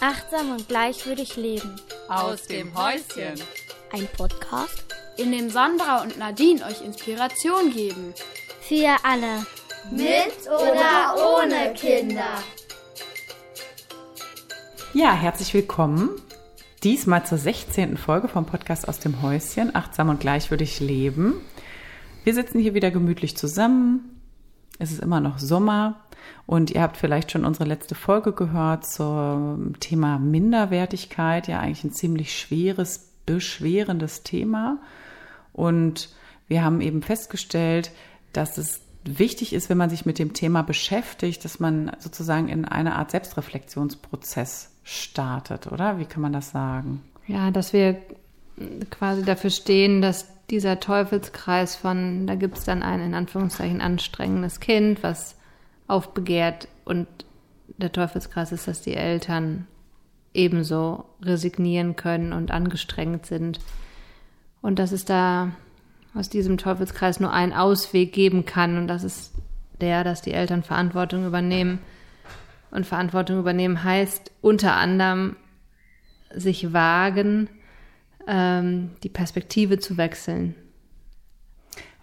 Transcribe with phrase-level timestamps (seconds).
[0.00, 1.74] Achtsam und gleichwürdig leben.
[2.08, 3.40] Aus dem Häuschen.
[3.92, 4.84] Ein Podcast,
[5.16, 8.12] in dem Sandra und Nadine euch Inspiration geben.
[8.60, 9.46] Für alle.
[9.90, 12.42] Mit oder ohne Kinder.
[14.92, 16.10] Ja, herzlich willkommen.
[16.82, 17.96] Diesmal zur 16.
[17.96, 19.74] Folge vom Podcast aus dem Häuschen.
[19.74, 21.40] Achtsam und gleichwürdig leben.
[22.22, 24.15] Wir sitzen hier wieder gemütlich zusammen.
[24.78, 26.00] Es ist immer noch Sommer.
[26.46, 31.92] Und ihr habt vielleicht schon unsere letzte Folge gehört zum Thema Minderwertigkeit, ja eigentlich ein
[31.92, 34.78] ziemlich schweres, beschwerendes Thema.
[35.52, 36.10] Und
[36.48, 37.90] wir haben eben festgestellt,
[38.32, 42.64] dass es wichtig ist, wenn man sich mit dem Thema beschäftigt, dass man sozusagen in
[42.64, 45.98] eine Art Selbstreflexionsprozess startet, oder?
[45.98, 47.02] Wie kann man das sagen?
[47.26, 48.00] Ja, dass wir
[48.90, 54.60] quasi dafür stehen, dass dieser Teufelskreis von, da gibt es dann ein in Anführungszeichen anstrengendes
[54.60, 55.36] Kind, was
[55.88, 57.06] aufbegehrt und
[57.78, 59.66] der Teufelskreis ist, dass die Eltern
[60.34, 63.58] ebenso resignieren können und angestrengt sind.
[64.62, 65.52] Und dass es da
[66.14, 69.32] aus diesem Teufelskreis nur einen Ausweg geben kann und das ist
[69.80, 71.80] der, dass die Eltern Verantwortung übernehmen.
[72.70, 75.36] Und Verantwortung übernehmen heißt unter anderem
[76.34, 77.48] sich wagen,
[78.26, 80.54] ähm, die Perspektive zu wechseln.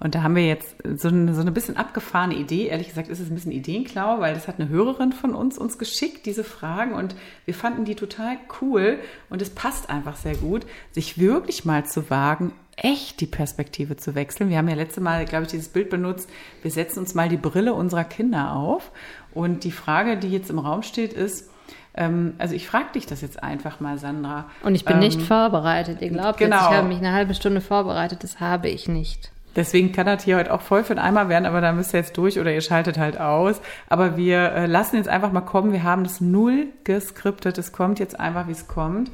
[0.04, 2.68] Und da haben wir jetzt so eine, so eine bisschen abgefahrene Idee.
[2.68, 5.78] Ehrlich gesagt ist es ein bisschen Ideenklau, weil das hat eine Hörerin von uns uns
[5.78, 6.94] geschickt, diese Fragen.
[6.94, 7.16] Und
[7.46, 9.00] wir fanden die total cool.
[9.30, 14.14] Und es passt einfach sehr gut, sich wirklich mal zu wagen, echt die Perspektive zu
[14.14, 14.50] wechseln.
[14.50, 16.30] Wir haben ja letzte Mal, glaube ich, dieses Bild benutzt.
[16.62, 18.92] Wir setzen uns mal die Brille unserer Kinder auf.
[19.34, 21.50] Und die Frage, die jetzt im Raum steht, ist,
[21.96, 24.46] ähm, also ich frage dich das jetzt einfach mal, Sandra.
[24.64, 26.02] Und ich bin ähm, nicht vorbereitet.
[26.02, 26.56] Ihr glaubt genau.
[26.56, 28.24] jetzt, ich habe mich eine halbe Stunde vorbereitet.
[28.24, 29.32] Das habe ich nicht.
[29.56, 32.00] Deswegen kann das hier heute auch voll für den Eimer werden, aber da müsst ihr
[32.00, 33.62] jetzt durch oder ihr schaltet halt aus.
[33.88, 35.72] Aber wir äh, lassen jetzt einfach mal kommen.
[35.72, 37.60] Wir haben das null geskriptet.
[37.60, 39.12] Es kommt jetzt einfach, wie es kommt.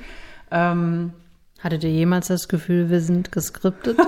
[0.51, 1.11] Ähm,
[1.61, 3.99] Hattet ihr jemals das Gefühl, wir sind geskriptet?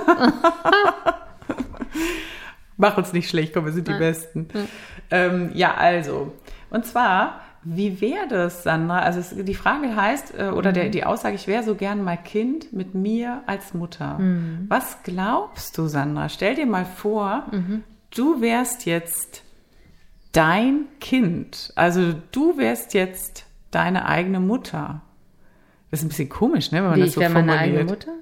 [2.78, 4.48] Mach uns nicht schlecht, komm, wir sind die Besten.
[5.10, 6.32] Ähm, ja, also.
[6.70, 9.00] Und zwar wie wäre das, Sandra?
[9.00, 10.74] Also es, die Frage heißt, äh, oder mhm.
[10.74, 14.18] der, die Aussage, ich wäre so gern mal Kind mit mir als Mutter.
[14.18, 14.66] Mhm.
[14.68, 16.28] Was glaubst du, Sandra?
[16.28, 17.84] Stell dir mal vor, mhm.
[18.10, 19.42] du wärst jetzt
[20.32, 21.72] dein Kind.
[21.76, 25.02] Also du wärst jetzt deine eigene Mutter.
[25.90, 27.46] Das ist ein bisschen komisch, ne, wenn man Wie, das so ich formuliert.
[27.46, 28.12] meine eigene Mutter?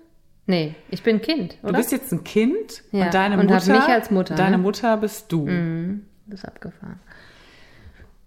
[0.46, 1.72] Nee, ich bin Kind, oder?
[1.72, 3.06] Du bist jetzt ein Kind ja.
[3.06, 4.62] und deine und Mutter, mich als Mutter, deine ne?
[4.62, 5.46] Mutter bist du.
[5.46, 6.06] Mhm.
[6.26, 6.98] Das ist abgefahren.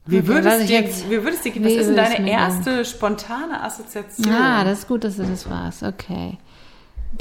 [0.06, 2.86] Wie Okay, würdest, dir, jetzt- wie würdest was wie ist denn würde es deine erste
[2.86, 4.34] spontane Assoziation?
[4.34, 5.84] Ah, das ist gut, dass du das warst.
[5.84, 6.38] Okay.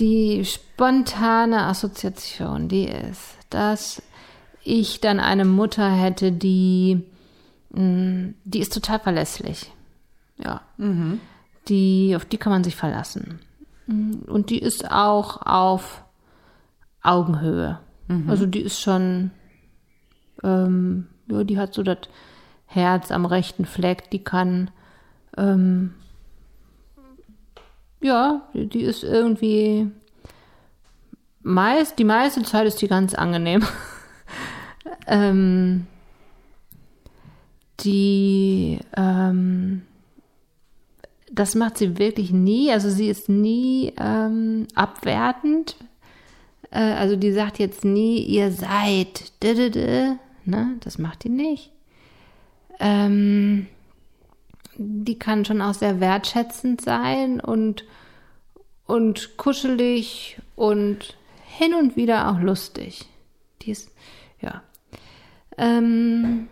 [0.00, 4.02] Die spontane Assoziation, die ist, dass
[4.64, 7.02] ich dann eine Mutter hätte, die,
[7.70, 9.70] mh, die ist total verlässlich.
[10.38, 10.62] Ja.
[11.68, 13.38] Die, auf die kann man sich verlassen.
[13.86, 16.02] Mm, Und die ist auch auf
[17.02, 17.78] Augenhöhe.
[18.28, 19.30] Also die ist schon,
[20.42, 21.98] ähm, ja, die hat so das
[22.74, 24.70] Herz am rechten Fleck, die kann,
[25.36, 25.94] ähm,
[28.00, 29.90] ja, die, ist irgendwie
[31.42, 33.62] meist, die meiste Zeit ist die ganz angenehm.
[35.06, 35.86] ähm,
[37.80, 39.82] die, ähm,
[41.30, 42.72] das macht sie wirklich nie.
[42.72, 45.76] Also sie ist nie ähm, abwertend.
[46.70, 49.32] Äh, also die sagt jetzt nie, ihr seid.
[49.42, 50.76] ne?
[50.80, 51.70] Das macht die nicht.
[52.80, 53.66] Ähm,
[54.76, 57.84] die kann schon auch sehr wertschätzend sein und,
[58.86, 61.16] und kuschelig und
[61.46, 63.06] hin und wieder auch lustig.
[63.62, 63.90] Die ist,
[64.40, 64.62] ja.
[65.58, 66.48] Ähm,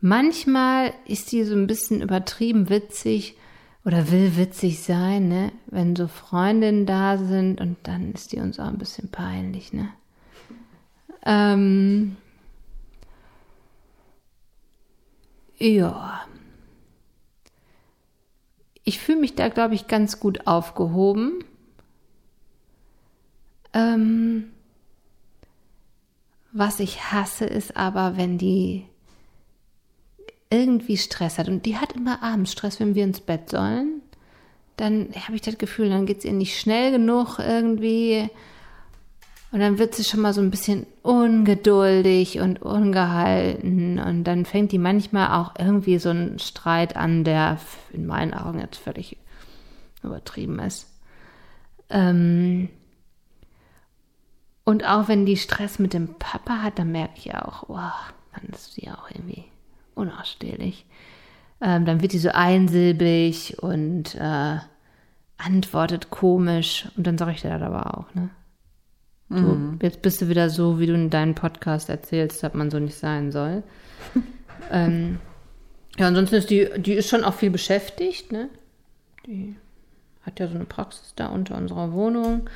[0.00, 3.36] manchmal ist die so ein bisschen übertrieben witzig
[3.84, 5.52] oder will witzig sein, ne?
[5.66, 9.88] Wenn so Freundinnen da sind und dann ist die uns auch ein bisschen peinlich, ne?
[11.26, 12.16] Ähm,
[15.60, 16.24] ja.
[18.84, 21.44] Ich fühle mich da, glaube ich, ganz gut aufgehoben.
[23.72, 24.50] Ähm,
[26.52, 28.86] was ich hasse, ist aber, wenn die
[30.50, 31.48] irgendwie Stress hat.
[31.48, 34.02] Und die hat immer abends Stress, wenn wir ins Bett sollen.
[34.76, 38.28] Dann habe ich das Gefühl, dann geht es ihr nicht schnell genug irgendwie.
[39.52, 43.98] Und dann wird sie schon mal so ein bisschen ungeduldig und ungehalten.
[43.98, 47.58] Und dann fängt die manchmal auch irgendwie so einen Streit an, der
[47.92, 49.16] in meinen Augen jetzt völlig
[50.04, 50.86] übertrieben ist.
[51.88, 52.68] Ähm
[54.64, 58.50] und auch wenn die Stress mit dem Papa hat, dann merke ich auch, oh, dann
[58.52, 59.44] ist sie auch irgendwie
[59.96, 60.86] unausstehlich.
[61.60, 64.58] ähm, dann wird die so einsilbig und äh,
[65.38, 66.88] antwortet komisch.
[66.96, 68.30] Und dann sage ich dir das aber auch, ne?
[69.30, 72.80] Du, Jetzt bist du wieder so, wie du in deinem Podcast erzählst, dass man so
[72.80, 73.62] nicht sein soll.
[74.72, 75.20] ähm,
[75.96, 78.48] ja, ansonsten ist die, die ist schon auch viel beschäftigt, ne?
[79.26, 79.54] Die
[80.22, 82.50] hat ja so eine Praxis da unter unserer Wohnung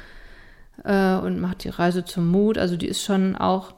[0.83, 2.59] äh, und macht die Reise zum Mut.
[2.59, 3.75] Also die ist schon auch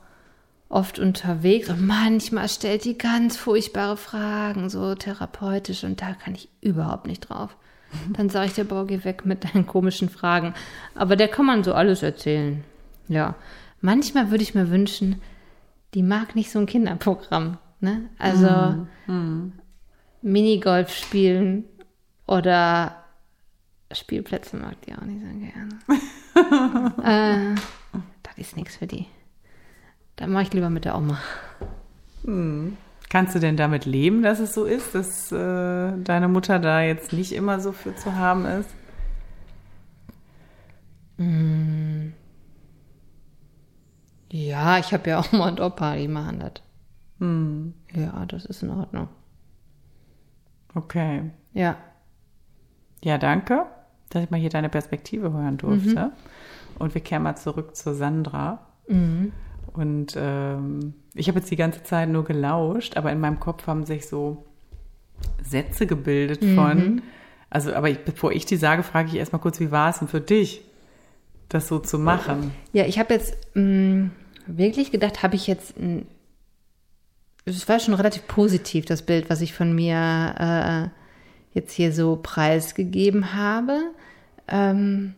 [0.70, 6.48] oft unterwegs und manchmal stellt die ganz furchtbare Fragen, so therapeutisch und da kann ich
[6.62, 7.56] überhaupt nicht drauf.
[8.14, 10.54] Dann sage ich dir, boah, geh weg mit deinen komischen Fragen.
[10.94, 12.64] Aber der kann man so alles erzählen.
[13.08, 13.34] Ja.
[13.80, 15.20] Manchmal würde ich mir wünschen,
[15.94, 17.58] die mag nicht so ein Kinderprogramm.
[17.80, 18.08] Ne?
[18.18, 18.86] Also
[20.22, 21.64] Minigolf spielen
[22.26, 23.04] oder
[23.92, 26.94] Spielplätze mag die auch nicht so gerne.
[27.54, 27.60] äh,
[28.22, 29.06] das ist nichts für die.
[30.16, 31.18] Da mache ich lieber mit der Oma.
[33.08, 37.12] Kannst du denn damit leben, dass es so ist, dass äh, deine Mutter da jetzt
[37.12, 38.70] nicht immer so für zu haben ist?
[44.30, 46.52] Ja, ich habe ja Oma und Opa, die machen das.
[47.94, 49.08] Ja, das ist in Ordnung.
[50.74, 51.30] Okay.
[51.54, 51.76] Ja.
[53.02, 53.64] Ja, danke,
[54.10, 56.12] dass ich mal hier deine Perspektive hören durfte.
[56.78, 58.66] Und wir kehren mal zurück zu Sandra.
[59.72, 63.84] Und ähm, ich habe jetzt die ganze Zeit nur gelauscht, aber in meinem Kopf haben
[63.84, 64.44] sich so
[65.42, 67.02] Sätze gebildet von.
[67.48, 70.08] Also, aber ich, bevor ich die sage, frage ich erstmal kurz, wie war es denn
[70.08, 70.62] für dich,
[71.48, 72.52] das so zu machen?
[72.72, 74.10] Ja, ich habe jetzt mh,
[74.46, 75.74] wirklich gedacht, habe ich jetzt
[77.46, 80.88] es war schon relativ positiv, das Bild, was ich von mir äh,
[81.56, 83.80] jetzt hier so preisgegeben habe.
[84.48, 85.14] Ähm,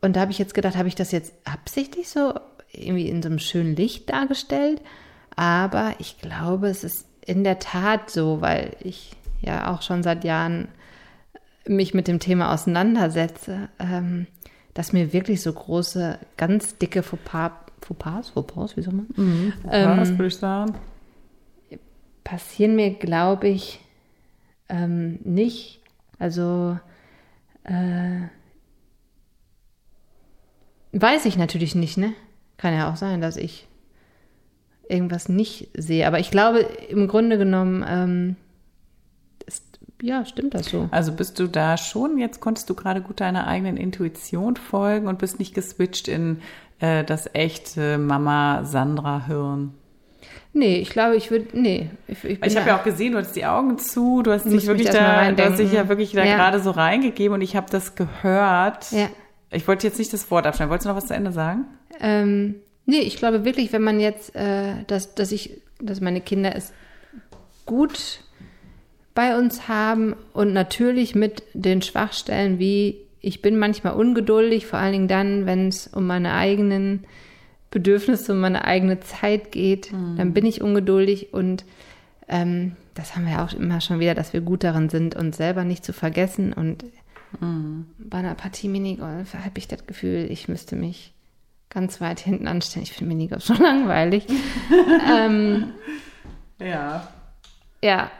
[0.00, 2.34] und da habe ich jetzt gedacht, habe ich das jetzt absichtlich so
[2.72, 4.80] irgendwie in so einem schönen Licht dargestellt?
[5.34, 10.24] Aber ich glaube, es ist in der Tat so, weil ich ja auch schon seit
[10.24, 10.68] Jahren
[11.66, 14.26] mich mit dem Thema auseinandersetze, ähm,
[14.74, 19.06] dass mir wirklich so große, ganz dicke Fauxpas, Fauxpas, Fauxpas, wie soll man?
[19.70, 20.74] Ähm, was würde ich sagen?
[22.30, 23.80] passieren mir, glaube ich,
[24.68, 25.80] ähm, nicht.
[26.20, 26.78] Also
[27.64, 28.20] äh,
[30.92, 32.12] weiß ich natürlich nicht, ne?
[32.56, 33.66] Kann ja auch sein, dass ich
[34.88, 36.06] irgendwas nicht sehe.
[36.06, 38.36] Aber ich glaube, im Grunde genommen, ähm,
[40.02, 40.88] ja, stimmt das so.
[40.90, 45.18] Also bist du da schon, jetzt konntest du gerade gut deiner eigenen Intuition folgen und
[45.18, 46.40] bist nicht geswitcht in
[46.78, 49.74] äh, das echte Mama-Sandra-Hirn.
[50.52, 51.90] Nee, ich glaube, ich würde, nee.
[52.08, 54.66] Ich, ich, Ich habe ja auch gesehen, du hast die Augen zu, du hast dich
[54.66, 56.36] wirklich da, du hast dich ja wirklich da Ja.
[56.36, 58.90] gerade so reingegeben und ich habe das gehört.
[58.90, 59.08] Ja.
[59.52, 60.70] Ich wollte jetzt nicht das Wort abschneiden.
[60.70, 61.66] Wolltest du noch was zu Ende sagen?
[62.00, 66.54] Ähm, nee, ich glaube wirklich, wenn man jetzt, äh, dass, dass ich, dass meine Kinder
[66.56, 66.72] es
[67.66, 68.24] gut
[69.14, 74.92] bei uns haben und natürlich mit den Schwachstellen wie ich bin manchmal ungeduldig, vor allen
[74.92, 77.04] Dingen dann, wenn es um meine eigenen
[77.70, 81.66] Bedürfnisse, um meine eigene Zeit geht, dann bin ich ungeduldig und
[82.28, 85.36] ähm, das haben wir ja auch immer schon wieder, dass wir gut darin sind, uns
[85.36, 86.84] selber nicht zu vergessen und
[87.98, 91.12] bei einer Partie Minigolf habe ich das Gefühl, ich müsste mich
[91.68, 92.82] ganz weit hinten anstellen.
[92.82, 94.26] Ich finde Minigolf schon langweilig.
[95.10, 95.72] ähm,
[96.58, 97.08] Ja.
[97.82, 98.10] ja,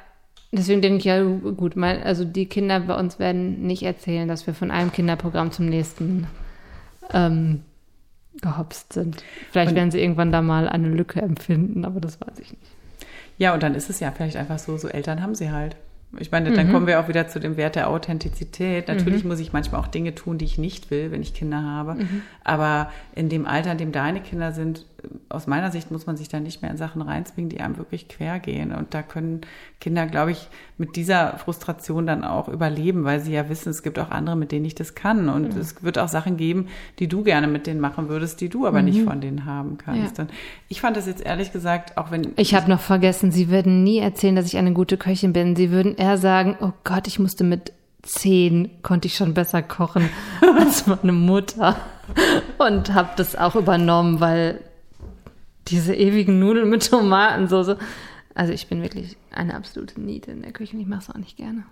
[0.53, 4.47] deswegen denke ich, ja gut, mein, also die Kinder bei uns werden nicht erzählen, dass
[4.47, 6.27] wir von einem Kinderprogramm zum nächsten
[7.13, 7.63] ähm,
[8.41, 9.23] gehopst sind.
[9.51, 12.63] Vielleicht Und- werden sie irgendwann da mal eine Lücke empfinden, aber das weiß ich nicht.
[13.39, 15.77] Ja, und dann ist es ja vielleicht einfach so, so Eltern haben sie halt.
[16.19, 18.89] Ich meine, dann kommen wir auch wieder zu dem Wert der Authentizität.
[18.89, 21.97] Natürlich muss ich manchmal auch Dinge tun, die ich nicht will, wenn ich Kinder habe.
[22.43, 24.85] Aber in dem Alter, in dem deine Kinder sind,
[25.29, 28.09] aus meiner Sicht muss man sich da nicht mehr in Sachen reinzwingen, die einem wirklich
[28.09, 28.73] quer gehen.
[28.73, 29.43] Und da können
[29.81, 33.99] Kinder, glaube ich, mit dieser Frustration dann auch überleben, weil sie ja wissen, es gibt
[33.99, 35.29] auch andere, mit denen ich das kann.
[35.29, 38.67] Und es wird auch Sachen geben, die du gerne mit denen machen würdest, die du
[38.67, 40.19] aber nicht von denen haben kannst.
[40.19, 40.27] Ja.
[40.69, 43.99] Ich fand das jetzt ehrlich gesagt, auch wenn Ich habe noch vergessen, sie würden nie
[43.99, 45.57] erzählen, dass ich eine gute Köchin bin.
[45.57, 50.09] Sie würden eher sagen, oh Gott, ich musste mit zehn, konnte ich schon besser kochen
[50.59, 51.77] als meine Mutter.
[52.59, 54.61] Und habe das auch übernommen, weil
[55.71, 57.79] diese ewigen Nudeln mit Tomatensoße.
[58.35, 61.19] Also ich bin wirklich eine absolute Niete in der Küche und ich mache es auch
[61.19, 61.65] nicht gerne.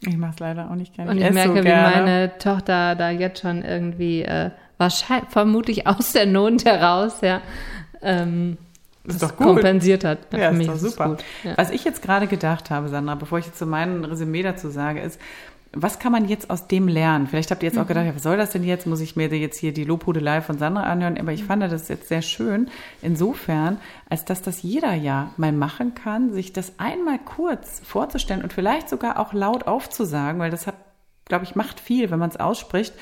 [0.00, 1.10] Ich mache es leider auch nicht gerne.
[1.10, 5.86] Und ich esse merke, so wie meine Tochter da jetzt schon irgendwie äh, wahrscheinlich vermutlich
[5.86, 7.40] aus der Not heraus, ja,
[8.02, 8.58] ähm,
[9.04, 9.46] Ist das doch gut.
[9.46, 10.18] kompensiert hat.
[10.32, 11.08] Ja, ist doch super.
[11.10, 11.24] gut.
[11.42, 11.56] Ja.
[11.56, 15.00] Was ich jetzt gerade gedacht habe, Sandra, bevor ich jetzt zu meinem Resümee dazu sage,
[15.00, 15.20] ist,
[15.74, 17.26] was kann man jetzt aus dem lernen?
[17.26, 18.86] Vielleicht habt ihr jetzt auch gedacht, ja, was soll das denn jetzt?
[18.86, 21.18] Muss ich mir jetzt hier die Lobhudelei von Sandra anhören?
[21.18, 22.68] Aber ich fand das jetzt sehr schön,
[23.02, 23.78] insofern,
[24.08, 28.88] als dass das jeder ja mal machen kann, sich das einmal kurz vorzustellen und vielleicht
[28.88, 30.76] sogar auch laut aufzusagen, weil das hat,
[31.24, 32.94] glaube ich, macht viel, wenn man es ausspricht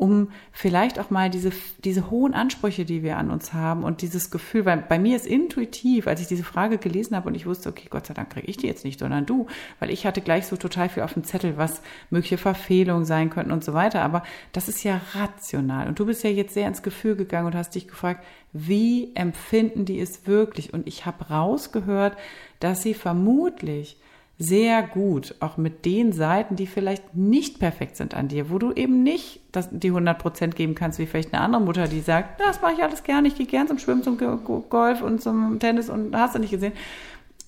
[0.00, 1.52] um vielleicht auch mal diese,
[1.84, 5.26] diese hohen Ansprüche, die wir an uns haben und dieses Gefühl, weil bei mir ist
[5.26, 8.46] intuitiv, als ich diese Frage gelesen habe und ich wusste, okay, Gott sei Dank kriege
[8.46, 9.46] ich die jetzt nicht, sondern du,
[9.78, 13.52] weil ich hatte gleich so total viel auf dem Zettel, was mögliche Verfehlungen sein könnten
[13.52, 14.00] und so weiter.
[14.00, 15.86] Aber das ist ja rational.
[15.86, 19.84] Und du bist ja jetzt sehr ins Gefühl gegangen und hast dich gefragt, wie empfinden
[19.84, 20.72] die es wirklich?
[20.72, 22.16] Und ich habe rausgehört,
[22.58, 23.98] dass sie vermutlich
[24.42, 28.72] sehr gut, auch mit den Seiten, die vielleicht nicht perfekt sind an dir, wo du
[28.72, 32.40] eben nicht das, die 100 Prozent geben kannst, wie vielleicht eine andere Mutter, die sagt,
[32.40, 35.90] das mache ich alles gerne, ich gehe gern zum Schwimmen, zum Golf und zum Tennis
[35.90, 36.72] und hast du nicht gesehen,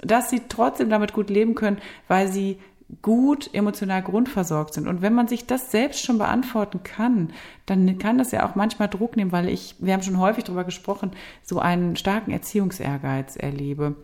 [0.02, 2.58] dass sie trotzdem damit gut leben können, weil sie
[3.00, 4.86] gut emotional grundversorgt sind.
[4.86, 7.32] Und wenn man sich das selbst schon beantworten kann,
[7.64, 10.64] dann kann das ja auch manchmal Druck nehmen, weil ich, wir haben schon häufig darüber
[10.64, 13.96] gesprochen, so einen starken Erziehungsehrgeiz erlebe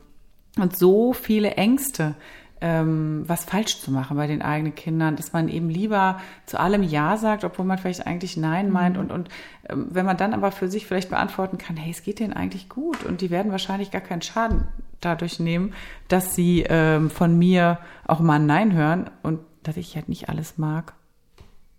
[0.56, 2.14] und so viele Ängste
[2.60, 6.82] ähm, was falsch zu machen bei den eigenen Kindern, dass man eben lieber zu allem
[6.82, 8.96] Ja sagt, obwohl man vielleicht eigentlich Nein meint.
[8.96, 9.02] Mhm.
[9.02, 9.28] Und, und
[9.68, 12.68] ähm, wenn man dann aber für sich vielleicht beantworten kann, hey, es geht denen eigentlich
[12.68, 14.64] gut und die werden wahrscheinlich gar keinen Schaden
[15.00, 15.74] dadurch nehmen,
[16.08, 20.28] dass sie ähm, von mir auch mal ein Nein hören und dass ich halt nicht
[20.28, 20.94] alles mag.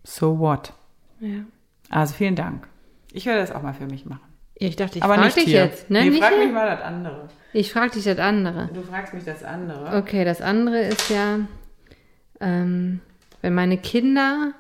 [0.03, 0.74] So what?
[1.19, 1.41] Ja.
[1.89, 2.67] Also vielen Dank.
[3.12, 4.28] Ich werde das auch mal für mich machen.
[4.62, 5.66] Ich dachte, ich frage dich hier.
[5.66, 5.89] jetzt.
[5.89, 6.04] Ne?
[6.04, 6.46] Nee, nicht frag hier?
[6.46, 7.30] mich mal das andere.
[7.54, 8.70] Ich frage dich das andere.
[8.74, 9.98] Du fragst mich das andere.
[9.98, 11.39] Okay, das andere ist ja,
[12.42, 13.00] ähm,
[13.42, 14.54] wenn meine Kinder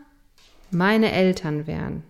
[0.71, 2.03] meine Eltern wären.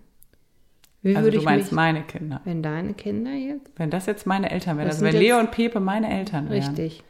[1.02, 2.40] Wie also würde du ich meinst mich, meine Kinder.
[2.44, 3.72] Wenn deine Kinder jetzt?
[3.76, 6.62] Wenn das jetzt meine Eltern wären, also wenn Leo und Pepe meine Eltern wären.
[6.62, 7.02] Richtig.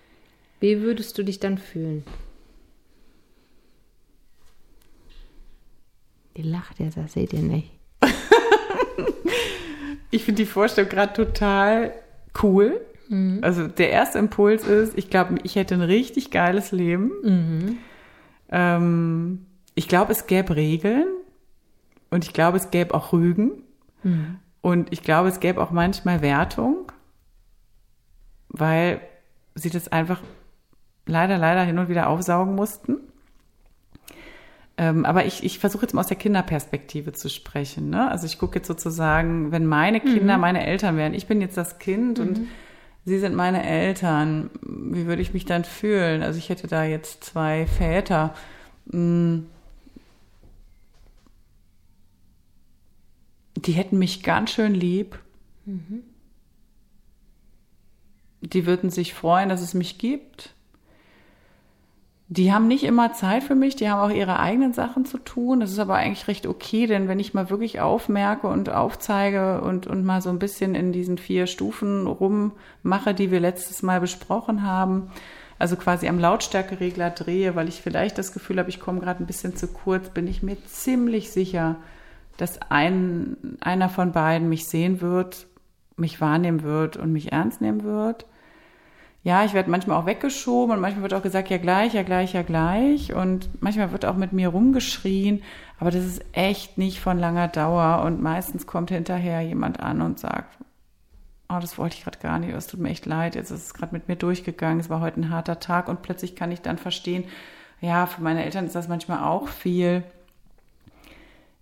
[0.60, 2.04] Wie würdest du dich dann fühlen?
[6.36, 7.70] Die lacht jetzt, das seht ihr nicht.
[10.10, 11.92] ich finde die Vorstellung gerade total
[12.42, 12.80] cool.
[13.08, 13.38] Mhm.
[13.42, 17.10] Also der erste Impuls ist, ich glaube, ich hätte ein richtig geiles Leben.
[17.22, 17.78] Mhm.
[18.50, 21.06] Ähm, ich glaube, es gäbe Regeln
[22.10, 23.62] und ich glaube, es gäbe auch Rügen.
[24.02, 24.38] Mhm.
[24.60, 26.92] Und ich glaube, es gäbe auch manchmal Wertung,
[28.48, 29.00] weil
[29.54, 30.20] sie das einfach
[31.06, 32.98] leider, leider hin und wieder aufsaugen mussten.
[34.80, 37.90] Ähm, aber ich, ich versuche jetzt mal aus der Kinderperspektive zu sprechen.
[37.90, 38.10] Ne?
[38.10, 40.40] Also ich gucke jetzt sozusagen, wenn meine Kinder mhm.
[40.40, 42.26] meine Eltern wären, ich bin jetzt das Kind mhm.
[42.26, 42.40] und
[43.04, 46.22] sie sind meine Eltern, wie würde ich mich dann fühlen?
[46.22, 48.34] Also ich hätte da jetzt zwei Väter.
[48.90, 49.48] Hm.
[53.56, 55.18] Die hätten mich ganz schön lieb.
[55.66, 56.04] Mhm.
[58.40, 60.54] Die würden sich freuen, dass es mich gibt.
[62.32, 65.58] Die haben nicht immer Zeit für mich, die haben auch ihre eigenen Sachen zu tun.
[65.58, 69.88] Das ist aber eigentlich recht okay, denn wenn ich mal wirklich aufmerke und aufzeige und,
[69.88, 74.62] und mal so ein bisschen in diesen vier Stufen rummache, die wir letztes Mal besprochen
[74.62, 75.10] haben,
[75.58, 79.26] also quasi am Lautstärkeregler drehe, weil ich vielleicht das Gefühl habe, ich komme gerade ein
[79.26, 81.78] bisschen zu kurz, bin ich mir ziemlich sicher,
[82.36, 85.48] dass ein, einer von beiden mich sehen wird,
[85.96, 88.24] mich wahrnehmen wird und mich ernst nehmen wird
[89.22, 92.32] ja, ich werde manchmal auch weggeschoben und manchmal wird auch gesagt, ja gleich, ja gleich,
[92.32, 93.12] ja gleich.
[93.12, 95.42] Und manchmal wird auch mit mir rumgeschrien,
[95.78, 98.02] aber das ist echt nicht von langer Dauer.
[98.04, 100.56] Und meistens kommt hinterher jemand an und sagt,
[101.50, 103.74] oh, das wollte ich gerade gar nicht, es tut mir echt leid, jetzt ist es
[103.74, 106.78] gerade mit mir durchgegangen, es war heute ein harter Tag und plötzlich kann ich dann
[106.78, 107.24] verstehen,
[107.80, 110.04] ja, für meine Eltern ist das manchmal auch viel.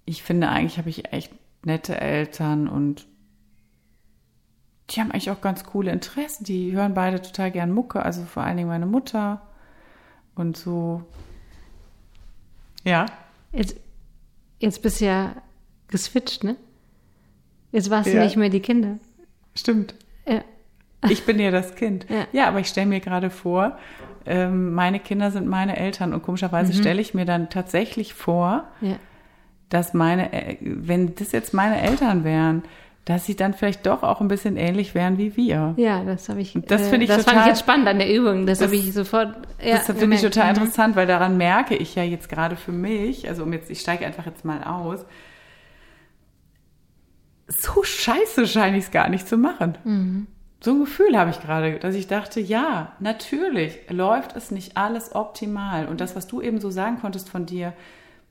[0.05, 1.33] Ich finde eigentlich habe ich echt
[1.65, 3.07] nette Eltern und
[4.91, 6.45] die haben eigentlich auch ganz coole Interessen.
[6.45, 9.43] Die hören beide total gern Mucke, also vor allen Dingen meine Mutter.
[10.35, 11.03] Und so.
[12.85, 13.07] Ja.
[13.53, 13.77] Jetzt,
[14.59, 15.35] jetzt bist du ja
[15.89, 16.57] geswitcht, ne?
[17.71, 18.15] Jetzt warst ja.
[18.15, 18.99] du nicht mehr die Kinder.
[19.55, 19.95] Stimmt.
[20.27, 20.43] Ja.
[21.11, 22.07] Ich bin ja das Kind.
[22.09, 23.79] Ja, ja aber ich stelle mir gerade vor,
[24.25, 26.81] ähm, meine Kinder sind meine Eltern und komischerweise mhm.
[26.81, 28.97] stelle ich mir dann tatsächlich vor, ja.
[29.69, 32.63] dass meine, äh, wenn das jetzt meine Eltern wären,
[33.09, 35.73] dass sie dann vielleicht doch auch ein bisschen ähnlich wären wie wir.
[35.79, 36.53] Ja, das habe ich.
[36.67, 37.35] Das finde ich äh, das total.
[37.35, 38.45] fand ich jetzt spannend an der Übung.
[38.45, 39.35] Das, das habe ich sofort.
[39.65, 40.59] Ja, das finde ich total mhm.
[40.59, 44.05] interessant, weil daran merke ich ja jetzt gerade für mich, also um jetzt, ich steige
[44.05, 45.07] einfach jetzt mal aus.
[47.47, 49.79] So scheiße scheine ich es gar nicht zu machen.
[49.85, 50.27] Mhm.
[50.61, 55.15] So ein Gefühl habe ich gerade, dass ich dachte, ja, natürlich läuft es nicht alles
[55.15, 55.87] optimal.
[55.87, 57.73] Und das, was du eben so sagen konntest von dir,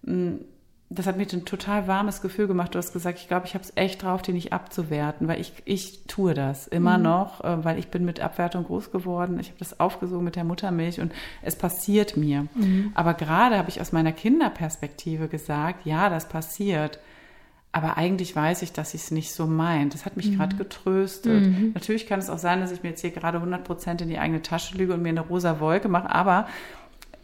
[0.05, 0.41] hm,
[0.89, 2.73] das hat mir ein total warmes Gefühl gemacht.
[2.73, 5.51] Du hast gesagt, ich glaube, ich habe es echt drauf, den nicht abzuwerten, weil ich,
[5.65, 7.03] ich tue das immer mhm.
[7.03, 9.37] noch, äh, weil ich bin mit Abwertung groß geworden.
[9.39, 12.47] Ich habe das aufgesogen mit der Muttermilch und es passiert mir.
[12.55, 12.91] Mhm.
[12.95, 16.99] Aber gerade habe ich aus meiner Kinderperspektive gesagt, ja, das passiert.
[17.73, 19.93] Aber eigentlich weiß ich, dass ich es nicht so meint.
[19.93, 20.37] Das hat mich mhm.
[20.37, 21.47] gerade getröstet.
[21.47, 21.71] Mhm.
[21.73, 24.19] Natürlich kann es auch sein, dass ich mir jetzt hier gerade 100 Prozent in die
[24.19, 26.09] eigene Tasche lüge und mir eine rosa Wolke mache.
[26.09, 26.47] Aber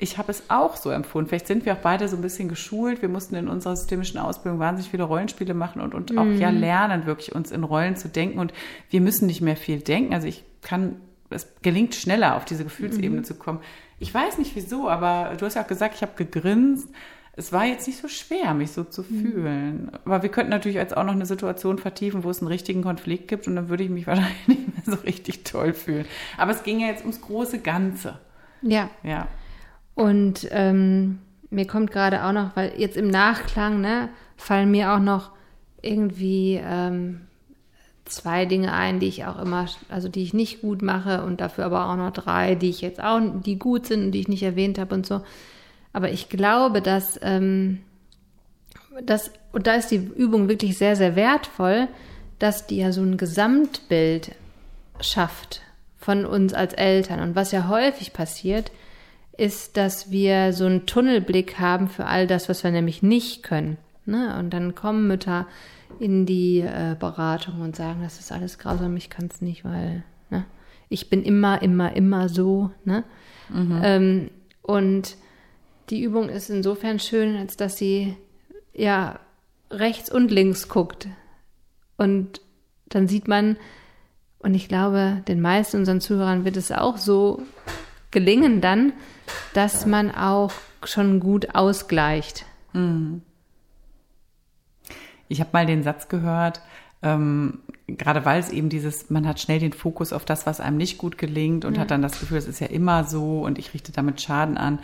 [0.03, 1.29] ich habe es auch so empfunden.
[1.29, 3.01] Vielleicht sind wir auch beide so ein bisschen geschult.
[3.01, 6.17] Wir mussten in unserer systemischen Ausbildung wahnsinnig viele Rollenspiele machen und, und mhm.
[6.17, 8.37] auch ja lernen, wirklich uns in Rollen zu denken.
[8.37, 8.53] Und
[8.89, 10.13] wir müssen nicht mehr viel denken.
[10.13, 10.97] Also ich kann,
[11.29, 13.23] es gelingt schneller, auf diese Gefühlsebene mhm.
[13.23, 13.61] zu kommen.
[13.97, 16.89] Ich weiß nicht wieso, aber du hast ja auch gesagt, ich habe gegrinst.
[17.35, 19.21] Es war jetzt nicht so schwer, mich so zu mhm.
[19.21, 19.91] fühlen.
[20.03, 23.29] Aber wir könnten natürlich jetzt auch noch eine Situation vertiefen, wo es einen richtigen Konflikt
[23.29, 26.05] gibt und dann würde ich mich wahrscheinlich nicht mehr so richtig toll fühlen.
[26.37, 28.19] Aber es ging ja jetzt ums große Ganze.
[28.61, 28.89] Ja.
[29.01, 29.29] Ja.
[29.95, 31.19] Und ähm,
[31.49, 35.31] mir kommt gerade auch noch, weil jetzt im Nachklang, ne, fallen mir auch noch
[35.81, 37.21] irgendwie ähm,
[38.05, 41.65] zwei Dinge ein, die ich auch immer, also die ich nicht gut mache und dafür
[41.65, 44.43] aber auch noch drei, die ich jetzt auch, die gut sind und die ich nicht
[44.43, 45.21] erwähnt habe und so.
[45.93, 47.79] Aber ich glaube, dass, ähm,
[49.03, 51.87] dass, und da ist die Übung wirklich sehr, sehr wertvoll,
[52.39, 54.31] dass die ja so ein Gesamtbild
[54.99, 55.61] schafft
[55.97, 57.19] von uns als Eltern.
[57.19, 58.71] Und was ja häufig passiert,
[59.37, 63.77] ist, dass wir so einen Tunnelblick haben für all das, was wir nämlich nicht können.
[64.05, 64.37] Ne?
[64.37, 65.47] Und dann kommen Mütter
[65.99, 70.03] in die äh, Beratung und sagen, das ist alles grausam, ich kann es nicht, weil
[70.29, 70.45] ne?
[70.89, 72.71] ich bin immer, immer, immer so.
[72.85, 73.03] Ne?
[73.49, 73.81] Mhm.
[73.83, 74.29] Ähm,
[74.61, 75.15] und
[75.89, 78.15] die Übung ist insofern schön, als dass sie
[78.73, 79.19] ja
[79.69, 81.07] rechts und links guckt.
[81.97, 82.41] Und
[82.87, 83.57] dann sieht man,
[84.39, 87.41] und ich glaube, den meisten unseren Zuhörern wird es auch so
[88.11, 88.93] gelingen dann,
[89.53, 90.51] dass man auch
[90.83, 92.45] schon gut ausgleicht.
[92.73, 93.21] Mhm.
[95.27, 96.61] Ich habe mal den Satz gehört,
[97.01, 100.77] ähm, gerade weil es eben dieses, man hat schnell den Fokus auf das, was einem
[100.77, 101.81] nicht gut gelingt und ja.
[101.81, 104.79] hat dann das Gefühl, es ist ja immer so und ich richte damit Schaden an.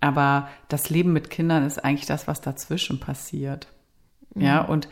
[0.00, 3.68] Aber das Leben mit Kindern ist eigentlich das, was dazwischen passiert.
[4.34, 4.42] Mhm.
[4.42, 4.88] Ja, und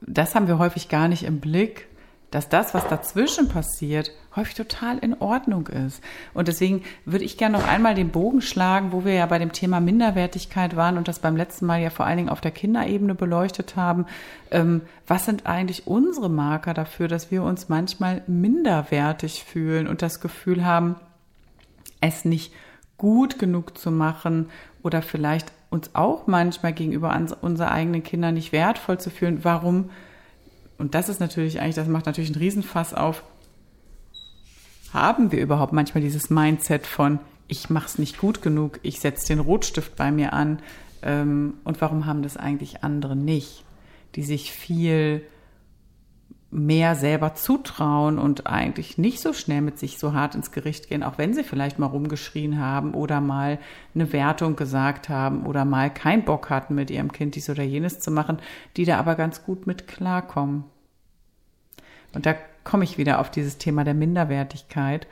[0.00, 1.88] das haben wir häufig gar nicht im Blick,
[2.30, 6.02] dass das, was dazwischen passiert, häufig total in Ordnung ist.
[6.34, 9.52] Und deswegen würde ich gerne noch einmal den Bogen schlagen, wo wir ja bei dem
[9.52, 13.14] Thema Minderwertigkeit waren und das beim letzten Mal ja vor allen Dingen auf der Kinderebene
[13.14, 14.06] beleuchtet haben.
[14.50, 20.20] Ähm, was sind eigentlich unsere Marker dafür, dass wir uns manchmal minderwertig fühlen und das
[20.20, 20.96] Gefühl haben,
[22.00, 22.52] es nicht
[22.96, 24.48] gut genug zu machen
[24.82, 29.40] oder vielleicht uns auch manchmal gegenüber unseren eigenen Kindern nicht wertvoll zu fühlen?
[29.42, 29.90] Warum?
[30.78, 33.22] Und das ist natürlich eigentlich, das macht natürlich einen Riesenfass auf.
[34.92, 39.28] Haben wir überhaupt manchmal dieses Mindset von, ich mache es nicht gut genug, ich setze
[39.28, 40.58] den Rotstift bei mir an.
[41.02, 43.64] Ähm, und warum haben das eigentlich andere nicht,
[44.14, 45.22] die sich viel
[46.50, 51.02] mehr selber zutrauen und eigentlich nicht so schnell mit sich so hart ins Gericht gehen,
[51.02, 53.58] auch wenn sie vielleicht mal rumgeschrien haben oder mal
[53.94, 58.00] eine Wertung gesagt haben oder mal keinen Bock hatten, mit ihrem Kind dies oder jenes
[58.00, 58.36] zu machen,
[58.76, 60.64] die da aber ganz gut mit klarkommen.
[62.12, 65.06] Und da komme ich wieder auf dieses Thema der Minderwertigkeit.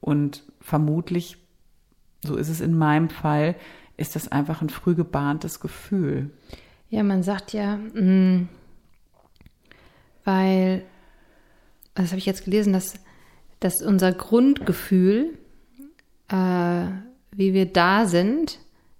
[0.00, 1.38] Und vermutlich,
[2.22, 3.56] so ist es in meinem Fall,
[3.96, 6.30] ist das einfach ein früh gebahntes Gefühl.
[6.90, 8.48] Ja, man sagt ja, mh, mm,
[10.24, 10.84] weil,
[11.94, 12.94] das habe ich jetzt gelesen, dass,
[13.60, 15.38] dass unser Grundgefühl,
[16.28, 16.86] äh,
[17.30, 18.58] wie wir da sind,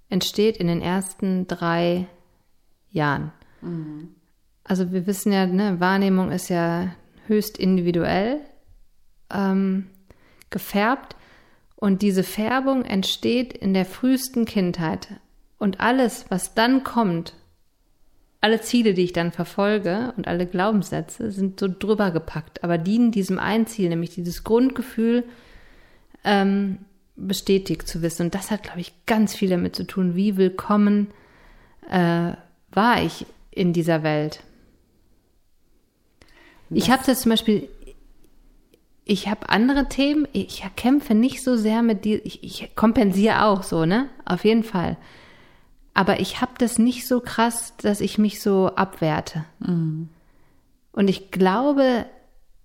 [0.08, 2.06] entsteht in den ersten drei
[2.90, 3.32] Jahren.
[3.60, 4.14] Mhm.
[4.62, 6.94] Also wir wissen ja, ne, Wahrnehmung ist ja
[7.26, 8.40] höchst individuell
[9.32, 9.86] ähm,
[10.50, 11.16] gefärbt
[11.76, 15.08] und diese Färbung entsteht in der frühesten Kindheit.
[15.58, 17.34] Und alles, was dann kommt,
[18.40, 23.10] alle Ziele, die ich dann verfolge und alle Glaubenssätze sind so drüber gepackt, aber dienen
[23.10, 25.24] diesem einen Ziel, nämlich dieses Grundgefühl
[26.24, 26.78] ähm,
[27.16, 28.26] bestätigt zu wissen.
[28.26, 31.08] Und das hat, glaube ich, ganz viel damit zu tun, wie willkommen
[31.90, 32.32] äh,
[32.70, 34.42] war ich in dieser Welt.
[36.70, 37.68] Ich habe das zum Beispiel,
[39.04, 43.62] ich habe andere Themen, ich kämpfe nicht so sehr mit die, ich, ich kompensiere auch
[43.62, 44.08] so, ne?
[44.24, 44.96] Auf jeden Fall.
[45.94, 49.44] Aber ich habe das nicht so krass, dass ich mich so abwerte.
[49.60, 50.08] Mhm.
[50.92, 52.06] Und ich glaube,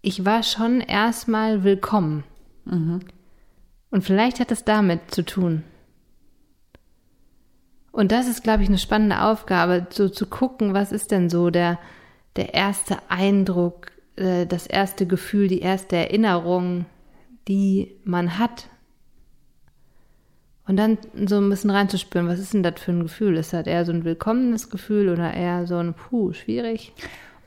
[0.02, 2.24] ich war schon erstmal willkommen.
[2.66, 3.02] Mhm.
[3.92, 5.64] Und vielleicht hat es damit zu tun.
[7.92, 11.50] Und das ist, glaube ich, eine spannende Aufgabe, so zu gucken, was ist denn so
[11.50, 11.78] der,
[12.38, 13.91] der erste Eindruck,
[14.22, 16.86] äh, das erste Gefühl, die erste Erinnerung,
[17.48, 18.68] die man hat.
[20.68, 23.36] Und dann so ein bisschen reinzuspüren, was ist denn das für ein Gefühl?
[23.36, 26.94] Ist das eher so ein willkommenes Gefühl oder eher so ein Puh, schwierig?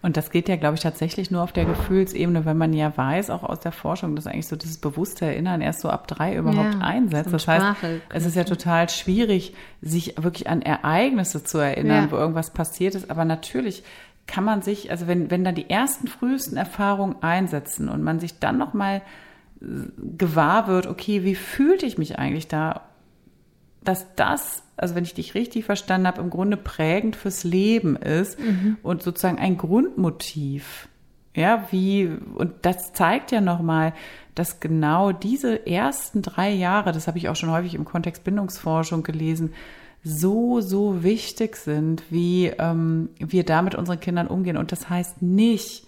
[0.02, 3.30] Und das geht ja, glaube ich, tatsächlich nur auf der Gefühlsebene, wenn man ja weiß,
[3.30, 6.74] auch aus der Forschung, dass eigentlich so dieses bewusste Erinnern erst so ab drei überhaupt
[6.74, 7.32] Ja, einsetzt.
[7.32, 12.10] Das heißt, Sprache es ist ja total schwierig, sich wirklich an Ereignisse zu erinnern, Ja.
[12.10, 13.10] wo irgendwas passiert ist.
[13.10, 13.82] Aber natürlich
[14.26, 18.38] kann man sich, also wenn, wenn dann die ersten frühesten Erfahrungen einsetzen und man sich
[18.38, 19.02] dann nochmal
[19.60, 22.82] gewahr wird, okay, wie fühlte ich mich eigentlich da?
[23.82, 28.38] Dass das, also wenn ich dich richtig verstanden habe, im Grunde prägend fürs Leben ist
[28.82, 30.88] und sozusagen ein Grundmotiv.
[31.34, 33.92] Ja, wie, und das zeigt ja nochmal,
[34.34, 39.02] dass genau diese ersten drei Jahre, das habe ich auch schon häufig im Kontext Bindungsforschung
[39.02, 39.52] gelesen,
[40.04, 44.58] so, so wichtig sind, wie ähm, wir da mit unseren Kindern umgehen.
[44.58, 45.86] Und das heißt nicht,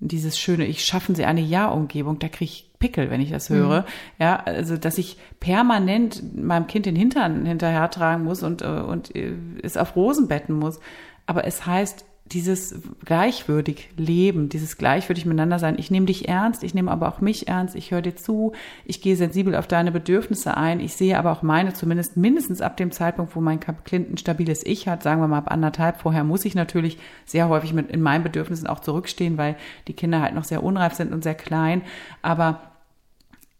[0.00, 3.86] dieses schöne, ich schaffen sie eine Ja-Umgebung, da kriege ich Pickel, wenn ich das höre.
[4.18, 9.14] Ja, also dass ich permanent meinem Kind den Hintern hinterher tragen muss und, äh, und
[9.14, 10.80] äh, es auf Rosen betten muss.
[11.26, 15.76] Aber es heißt, dieses gleichwürdig Leben, dieses gleichwürdig miteinander sein.
[15.78, 18.52] Ich nehme dich ernst, ich nehme aber auch mich ernst, ich höre dir zu,
[18.86, 22.78] ich gehe sensibel auf deine Bedürfnisse ein, ich sehe aber auch meine, zumindest mindestens ab
[22.78, 26.00] dem Zeitpunkt, wo mein Kind ein stabiles Ich hat, sagen wir mal ab anderthalb.
[26.00, 29.56] Vorher muss ich natürlich sehr häufig mit in meinen Bedürfnissen auch zurückstehen, weil
[29.86, 31.82] die Kinder halt noch sehr unreif sind und sehr klein.
[32.22, 32.60] Aber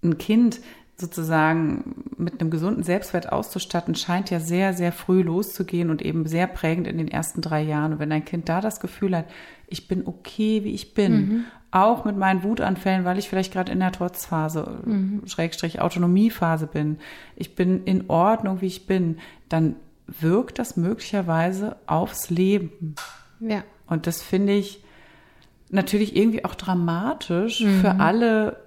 [0.03, 0.61] ein Kind
[0.97, 6.47] sozusagen mit einem gesunden Selbstwert auszustatten, scheint ja sehr, sehr früh loszugehen und eben sehr
[6.47, 7.95] prägend in den ersten drei Jahren.
[7.95, 9.27] Und wenn ein Kind da das Gefühl hat,
[9.67, 13.81] ich bin okay, wie ich bin, auch mit meinen Wutanfällen, weil ich vielleicht gerade in
[13.81, 14.79] der Trotzphase,
[15.27, 16.99] Schrägstrich Autonomiephase bin,
[17.35, 19.75] ich bin in Ordnung, wie ich bin, dann
[20.07, 22.95] wirkt das möglicherweise aufs Leben.
[23.41, 23.65] Ja.
[23.89, 24.85] Und das finde ich
[25.71, 28.64] natürlich irgendwie auch dramatisch für alle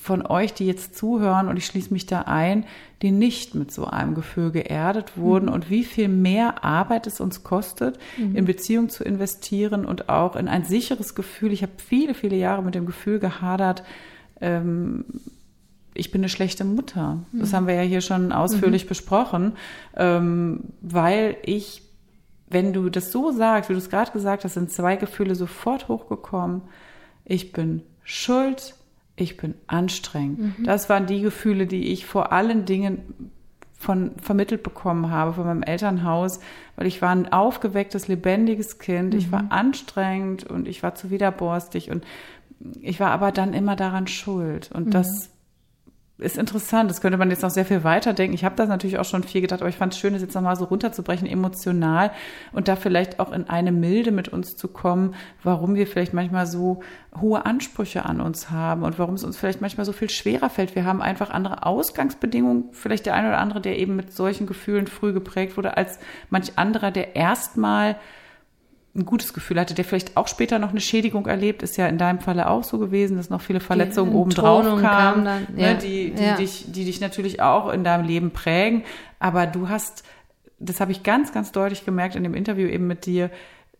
[0.00, 2.64] von euch, die jetzt zuhören, und ich schließe mich da ein,
[3.02, 7.42] die nicht mit so einem Gefühl geerdet wurden und wie viel mehr Arbeit es uns
[7.42, 11.52] kostet, in Beziehung zu investieren und auch in ein sicheres Gefühl.
[11.52, 13.82] Ich habe viele, viele Jahre mit dem Gefühl gehadert,
[14.40, 15.04] ähm,
[15.94, 17.18] ich bin eine schlechte Mutter.
[17.32, 19.52] Das haben wir ja hier schon ausführlich besprochen,
[19.94, 21.82] ähm, weil ich,
[22.48, 25.88] wenn du das so sagst, wie du es gerade gesagt hast, sind zwei Gefühle sofort
[25.88, 26.62] hochgekommen.
[27.24, 28.74] Ich bin schuld,
[29.16, 30.54] ich bin anstrengend.
[30.64, 33.32] Das waren die Gefühle, die ich vor allen Dingen
[33.78, 36.38] von vermittelt bekommen habe von meinem Elternhaus,
[36.76, 39.12] weil ich war ein aufgewecktes, lebendiges Kind.
[39.14, 42.04] Ich war anstrengend und ich war zu widerborstig und
[42.80, 44.70] ich war aber dann immer daran schuld.
[44.72, 45.31] Und das
[46.22, 46.90] ist interessant.
[46.90, 48.34] Das könnte man jetzt noch sehr viel weiterdenken.
[48.34, 50.34] Ich habe das natürlich auch schon viel gedacht, aber ich fand es schön, das jetzt
[50.34, 52.10] nochmal so runterzubrechen, emotional
[52.52, 56.46] und da vielleicht auch in eine Milde mit uns zu kommen, warum wir vielleicht manchmal
[56.46, 56.80] so
[57.20, 60.74] hohe Ansprüche an uns haben und warum es uns vielleicht manchmal so viel schwerer fällt.
[60.74, 64.86] Wir haben einfach andere Ausgangsbedingungen, vielleicht der eine oder andere, der eben mit solchen Gefühlen
[64.86, 65.98] früh geprägt wurde, als
[66.30, 67.96] manch anderer, der erstmal
[68.94, 71.96] ein gutes Gefühl hatte, der vielleicht auch später noch eine Schädigung erlebt, ist ja in
[71.96, 75.74] deinem Falle auch so gewesen, dass noch viele Verletzungen obendrauf kamen, kam dann, ne, ja.
[75.74, 76.36] die, die, Ja.
[76.36, 78.84] dich, die dich natürlich auch in deinem Leben prägen.
[79.18, 80.04] Aber du hast,
[80.58, 83.30] das habe ich ganz, ganz deutlich gemerkt in dem Interview eben mit dir,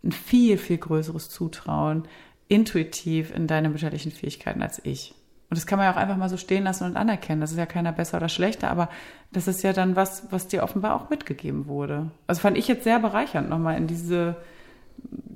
[0.03, 2.05] ein viel, viel größeres Zutrauen
[2.49, 5.15] intuitiv in deine mütterlichen Fähigkeiten als ich.
[5.51, 7.43] Und das kann man ja auch einfach mal so stehen lassen und anerkennen.
[7.43, 8.89] Das ist ja keiner besser oder schlechter, aber
[9.33, 12.11] das ist ja dann was, was dir offenbar auch mitgegeben wurde.
[12.27, 14.37] Also fand ich jetzt sehr bereichernd, nochmal in diese,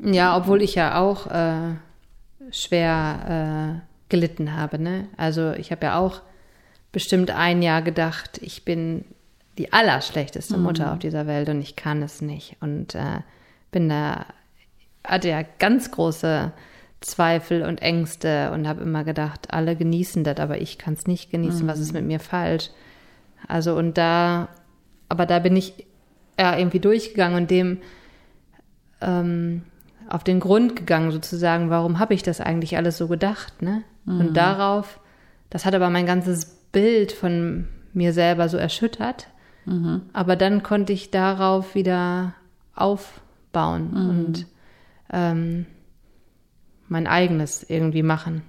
[0.02, 1.74] Ja, obwohl ich ja auch äh,
[2.50, 4.78] schwer äh, gelitten habe.
[4.78, 5.08] Ne?
[5.16, 6.22] Also ich habe ja auch
[6.92, 9.04] bestimmt ein Jahr gedacht, ich bin
[9.58, 12.56] die allerschlechteste Mutter auf dieser Welt und ich kann es nicht.
[12.60, 13.20] Und äh,
[13.70, 14.26] bin da,
[15.04, 16.52] hatte ja ganz große
[17.00, 21.30] Zweifel und Ängste und habe immer gedacht, alle genießen das, aber ich kann es nicht
[21.30, 21.66] genießen.
[21.66, 22.70] Was ist mit mir falsch?
[23.46, 24.48] Also und da,
[25.08, 25.86] aber da bin ich
[26.38, 27.78] ja irgendwie durchgegangen und dem
[29.06, 29.62] ähm,
[30.08, 33.82] auf den Grund gegangen, sozusagen, warum habe ich das eigentlich alles so gedacht, ne?
[34.04, 35.00] Und darauf,
[35.50, 39.28] das hat aber mein ganzes Bild von mir selber so erschüttert.
[40.12, 42.34] Aber dann konnte ich darauf wieder
[42.76, 44.46] aufbauen und
[45.12, 45.66] ähm,
[46.88, 48.42] mein eigenes irgendwie machen.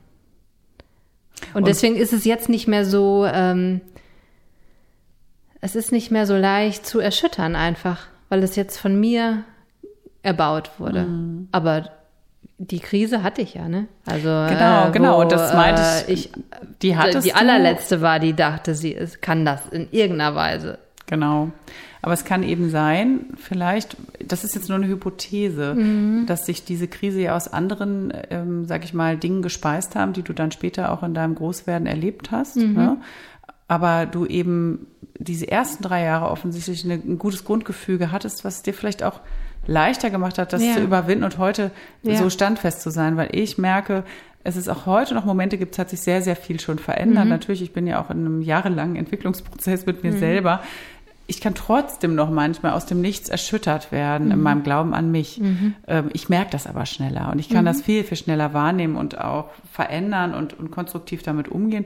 [1.53, 3.81] Und, Und- deswegen ist es jetzt nicht mehr so, ähm,
[5.59, 9.43] es ist nicht mehr so leicht zu erschüttern einfach, weil es jetzt von mir
[10.27, 11.03] erbaut wurde.
[11.03, 11.47] Mhm.
[11.51, 11.89] Aber
[12.59, 13.87] die Krise hatte ich ja, ne?
[14.05, 16.43] Also Genau, äh, genau, wo, und das meinte äh, ich, ich
[16.81, 20.79] die hattest die du- allerletzte war, die dachte, sie ist, kann das in irgendeiner Weise.
[21.07, 21.49] Genau.
[22.01, 25.75] Aber es kann eben sein, vielleicht, das ist jetzt nur eine Hypothese,
[26.25, 30.21] dass sich diese Krise ja aus anderen, ähm, sag ich mal, Dingen gespeist haben, die
[30.21, 32.55] du dann später auch in deinem Großwerden erlebt hast.
[32.57, 32.97] Ne?
[33.67, 34.87] Aber du eben
[35.17, 39.19] diese ersten drei Jahre offensichtlich eine, ein gutes Grundgefüge hattest, was dir vielleicht auch
[39.67, 40.73] leichter gemacht hat, das Ja.
[40.73, 41.71] zu überwinden und heute
[42.03, 42.15] Ja.
[42.15, 44.03] so standfest zu sein, weil ich merke,
[44.43, 47.25] es ist auch heute noch Momente gibt, es hat sich sehr, sehr viel schon verändert.
[47.25, 47.29] Mhm.
[47.31, 50.61] Natürlich, ich bin ja auch in einem jahrelangen Entwicklungsprozess mit mir selber.
[51.29, 54.31] Ich kann trotzdem noch manchmal aus dem Nichts erschüttert werden Mhm.
[54.31, 55.41] in meinem Glauben an mich.
[55.85, 57.67] Ähm, ich merke das aber schneller und ich kann Mhm.
[57.67, 61.85] das viel, viel schneller wahrnehmen und auch verändern und, und konstruktiv damit umgehen.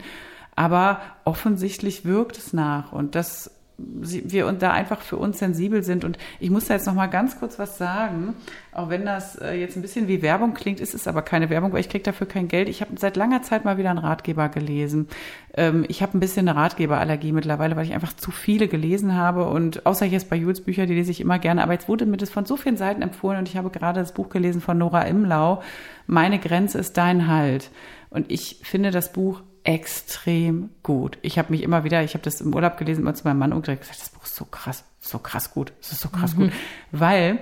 [0.55, 3.49] Aber offensichtlich wirkt es nach und sie-
[3.83, 6.03] wir und da einfach für uns sensibel sind.
[6.03, 8.35] Und ich muss da jetzt noch mal ganz kurz was sagen,
[8.71, 11.73] auch wenn das äh, jetzt ein bisschen wie Werbung klingt, ist es aber keine Werbung,
[11.73, 12.69] weil ich kriege dafür kein Geld.
[12.69, 15.07] Ich habe seit langer Zeit mal wieder einen Ratgeber gelesen.
[15.53, 19.45] Ähm, ich habe ein bisschen eine Ratgeberallergie mittlerweile, weil ich einfach zu viele gelesen habe
[19.47, 22.17] und außer jetzt bei Jules Bücher, die lese ich immer gerne, aber jetzt wurde mir
[22.17, 25.03] das von so vielen Seiten empfohlen und ich habe gerade das Buch gelesen von Nora
[25.03, 25.61] Imlau,
[26.07, 27.71] Meine Grenze ist dein Halt.
[28.09, 31.17] Und ich finde das Buch extrem gut.
[31.21, 33.53] Ich habe mich immer wieder, ich habe das im Urlaub gelesen, immer zu meinem Mann
[33.53, 36.51] und gesagt, das Buch ist so krass, so krass gut, es ist so krass gut,
[36.91, 37.39] weil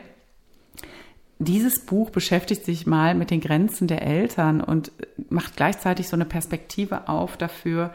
[1.40, 4.92] dieses Buch beschäftigt sich mal mit den Grenzen der Eltern und
[5.30, 7.94] macht gleichzeitig so eine Perspektive auf dafür,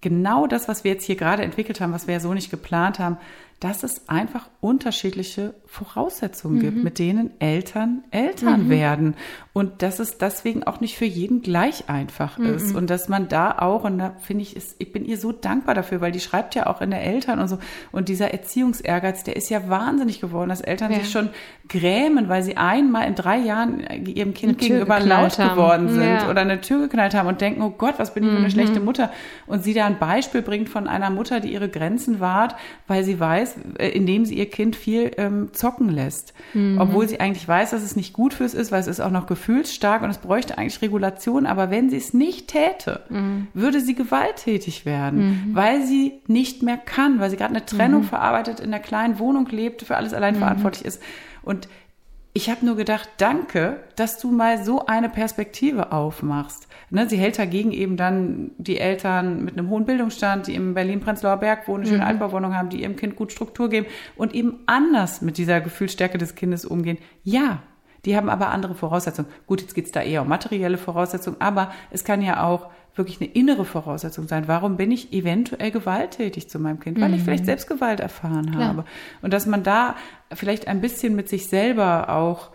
[0.00, 2.98] genau das, was wir jetzt hier gerade entwickelt haben, was wir ja so nicht geplant
[2.98, 3.18] haben,
[3.60, 9.14] dass es einfach unterschiedliche Voraussetzungen gibt, mit denen Eltern Eltern werden.
[9.52, 12.76] Und dass es deswegen auch nicht für jeden gleich einfach ist.
[12.76, 15.74] Und dass man da auch, und da finde ich, ist, ich bin ihr so dankbar
[15.74, 17.58] dafür, weil die schreibt ja auch in der Eltern und so.
[17.90, 21.00] Und dieser Erziehungsehrgeiz, der ist ja wahnsinnig geworden, dass Eltern Ja.
[21.00, 21.30] sich schon
[21.68, 25.50] grämen, weil sie einmal in drei Jahren ihrem Kind gegenüber laut haben.
[25.56, 26.30] geworden sind Ja.
[26.30, 28.78] oder eine Tür geknallt haben und denken, oh Gott, was bin ich für eine schlechte
[28.78, 29.10] Mutter.
[29.48, 32.54] Und sie da ein Beispiel bringt von einer Mutter, die ihre Grenzen wahrt,
[32.86, 33.47] weil sie weiß,
[33.78, 36.34] äh, indem sie ihr Kind viel ähm, zocken lässt.
[36.78, 39.26] Obwohl sie eigentlich weiß, dass es nicht gut fürs ist, weil es ist auch noch
[39.26, 41.46] gefühlsstark und es bräuchte eigentlich Regulation.
[41.46, 43.02] Aber wenn sie es nicht täte,
[43.54, 48.60] würde sie gewalttätig werden, weil sie nicht mehr kann, weil sie gerade eine Trennung verarbeitet,
[48.60, 51.02] in einer kleinen Wohnung lebt, für alles allein verantwortlich ist.
[51.42, 51.68] Und
[52.38, 56.68] ich habe nur gedacht, danke, dass du mal so eine Perspektive aufmachst.
[56.88, 61.38] Ne, sie hält dagegen eben dann die Eltern mit einem hohen Bildungsstand, die im Berlin-Prenzlauer
[61.38, 65.20] Berg wohnen, eine schöne Altbauwohnung haben, die ihrem Kind gut Struktur geben und eben anders
[65.20, 66.98] mit dieser Gefühlsstärke des Kindes umgehen.
[67.24, 67.60] Ja,
[68.04, 69.28] die haben aber andere Voraussetzungen.
[69.48, 73.30] Gut, jetzt geht's da eher um materielle Voraussetzungen, aber es kann ja auch wirklich eine
[73.30, 74.48] innere Voraussetzung sein.
[74.48, 77.00] Warum bin ich eventuell gewalttätig zu meinem Kind?
[77.00, 78.68] Weil ich vielleicht selbst Gewalt erfahren Klar.
[78.68, 78.84] habe.
[79.22, 79.96] Und dass man da
[80.32, 82.50] vielleicht ein bisschen mit sich selber auch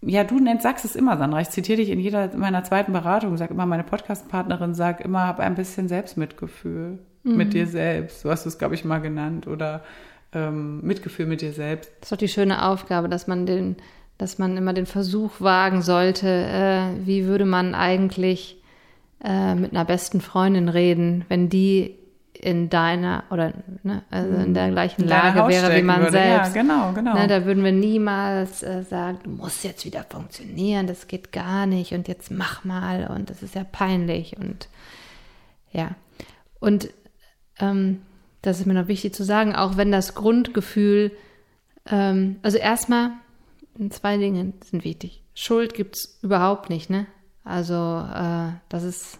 [0.00, 1.40] ja, du nennst, sagst es immer, Sandra.
[1.40, 5.40] Ich zitiere dich in jeder meiner zweiten Beratung, sag immer, meine Podcast-Partnerin sagt immer, hab
[5.40, 8.20] ein bisschen Selbstmitgefühl mit dir selbst.
[8.20, 9.46] So hast du es, glaube ich, mal genannt.
[9.46, 9.82] Oder
[10.32, 11.90] ähm, Mitgefühl mit dir selbst.
[12.00, 13.76] Das ist doch die schöne Aufgabe, dass man den,
[14.18, 18.57] dass man immer den Versuch wagen sollte, äh, wie würde man eigentlich
[19.22, 21.98] äh, mit einer besten Freundin reden, wenn die
[22.32, 23.52] in deiner oder
[23.82, 26.12] ne, also in der gleichen In deiner Lage wäre wie man würde.
[26.12, 26.54] selbst.
[26.54, 27.14] Ja, genau, genau.
[27.14, 31.66] Ne, da würden wir niemals äh, sagen, du musst jetzt wieder funktionieren, das geht gar
[31.66, 34.68] nicht und jetzt mach mal und das ist ja peinlich und
[35.72, 35.90] ja.
[36.60, 36.90] Und
[37.58, 38.02] ähm,
[38.42, 41.12] das ist mir noch wichtig zu sagen, auch wenn das Grundgefühl,
[41.90, 43.10] ähm, also erstmal,
[43.90, 45.22] zwei Dinge sind wichtig.
[45.34, 47.06] Schuld gibt's überhaupt nicht, ne?
[47.48, 49.18] Also äh, das ist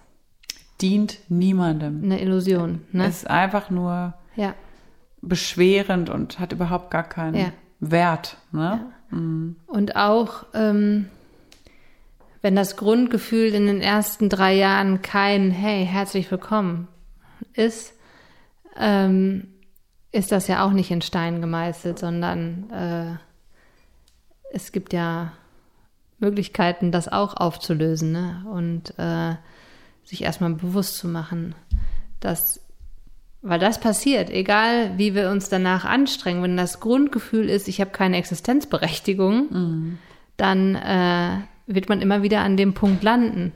[0.80, 2.02] Dient niemandem.
[2.04, 3.06] eine Illusion, ne?
[3.06, 4.54] Es ist einfach nur ja,
[5.22, 7.52] beschwerend und hat überhaupt gar keinen Ja.
[7.80, 8.36] Wert.
[8.52, 8.86] Ne?
[9.66, 11.08] Und auch, ähm,
[12.42, 16.86] wenn das Grundgefühl in den ersten drei Jahren kein Hey, herzlich willkommen
[17.54, 17.94] ist,
[18.76, 19.48] ähm,
[20.12, 23.16] ist das ja auch nicht in Stein gemeißelt, sondern äh,
[24.54, 25.32] es gibt ja
[26.18, 28.44] Möglichkeiten, das auch aufzulösen ne?
[28.50, 29.36] und äh,
[30.04, 31.54] sich erstmal bewusst zu machen,
[32.20, 32.60] dass
[33.40, 37.92] weil das passiert, egal wie wir uns danach anstrengen, wenn das Grundgefühl ist, ich habe
[37.92, 39.96] keine Existenzberechtigung,
[40.36, 43.52] dann äh, wird man immer wieder an dem Punkt landen.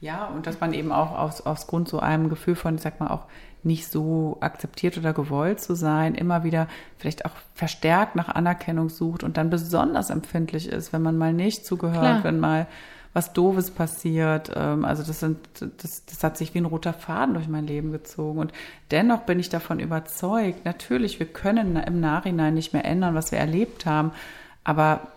[0.00, 2.98] Ja, und dass man eben auch aus, aus Grund so einem Gefühl von, ich sag
[2.98, 3.26] mal, auch
[3.62, 6.66] nicht so akzeptiert oder gewollt zu sein, immer wieder
[6.98, 11.66] vielleicht auch verstärkt nach Anerkennung sucht und dann besonders empfindlich ist, wenn man mal nicht
[11.66, 12.24] zugehört, Klar.
[12.24, 12.66] wenn mal
[13.12, 14.52] was Doofes passiert.
[14.54, 15.38] Ähm, Also das sind,
[15.78, 18.38] das, das hat sich wie ein roter Faden durch mein Leben gezogen.
[18.38, 18.52] Und
[18.90, 23.38] dennoch bin ich davon überzeugt, natürlich, wir können im Nachhinein nicht mehr ändern, was wir
[23.38, 24.12] erlebt haben,
[24.64, 25.08] aber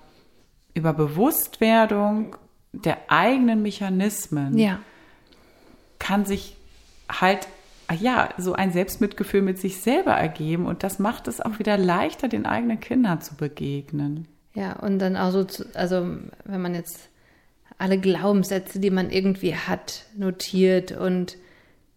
[0.73, 2.35] über Bewusstwerdung
[2.73, 4.79] der eigenen Mechanismen Ja,
[5.99, 6.57] kann sich
[7.07, 7.47] halt
[7.99, 12.27] ja so ein Selbstmitgefühl mit sich selber ergeben und das macht es auch wieder leichter,
[12.27, 14.27] den eigenen Kindern zu begegnen.
[14.53, 16.07] ja, und dann auch so, zu, also
[16.45, 17.09] wenn man jetzt
[17.77, 21.37] alle Glaubenssätze, die man irgendwie hat, notiert und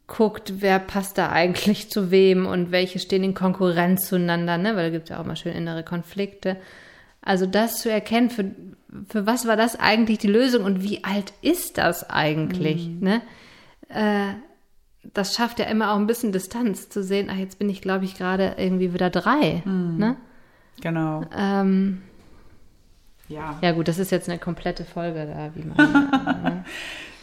[0.07, 4.77] guckt, wer passt da eigentlich zu wem und welche stehen in Konkurrenz zueinander, ne?
[4.77, 6.57] weil da gibt es ja auch mal schön innere Konflikte.
[7.23, 8.53] Also das zu erkennen, für,
[9.09, 12.89] für was war das eigentlich die Lösung und wie alt ist das eigentlich?
[12.89, 13.01] Mhm.
[13.01, 13.23] Ne?
[13.89, 14.35] Äh,
[15.15, 18.05] das schafft ja immer auch ein bisschen Distanz zu sehen, ach, jetzt bin ich, glaube
[18.05, 19.63] ich, gerade irgendwie wieder drei.
[19.65, 19.97] Mhm.
[19.99, 20.17] Ne?
[20.81, 21.25] Genau.
[21.37, 22.03] Ähm,
[23.29, 23.59] ja.
[23.61, 25.77] Ja, gut, das ist jetzt eine komplette Folge da, wie man.
[26.43, 26.65] ne?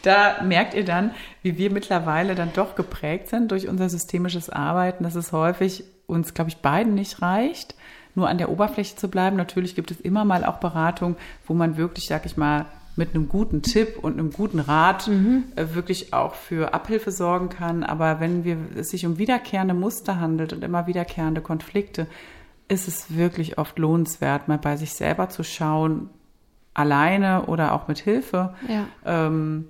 [0.02, 1.12] Da merkt ihr dann,
[1.44, 6.34] wie wir mittlerweile dann doch geprägt sind durch unser systemisches Arbeiten, dass es häufig uns,
[6.34, 7.76] glaube ich, beiden nicht reicht,
[8.14, 9.38] nur an der Oberfläche zu bleiben.
[9.38, 11.16] Natürlich gibt es immer mal auch Beratungen,
[11.48, 15.46] wo man wirklich, sag ich mal, mit einem guten Tipp und einem guten Rat mhm.
[15.56, 17.84] äh, wirklich auch für Abhilfe sorgen kann.
[17.84, 22.08] Aber wenn wir, es sich um wiederkehrende Muster handelt und immer wiederkehrende Konflikte,
[22.68, 26.10] ist es wirklich oft lohnenswert, mal bei sich selber zu schauen,
[26.74, 28.54] alleine oder auch mit Hilfe.
[28.68, 28.88] Ja.
[29.06, 29.68] Ähm,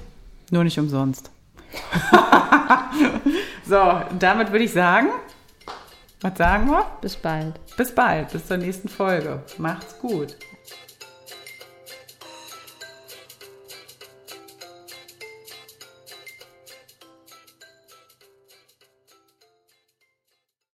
[0.51, 1.31] nur nicht umsonst.
[3.65, 5.09] so, damit würde ich sagen,
[6.21, 6.85] was sagen wir?
[7.01, 7.55] Bis bald.
[7.77, 9.43] Bis bald, bis zur nächsten Folge.
[9.57, 10.37] Macht's gut.